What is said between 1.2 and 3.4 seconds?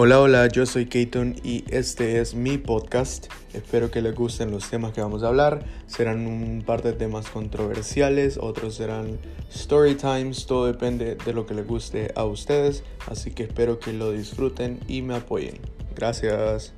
y este es mi podcast.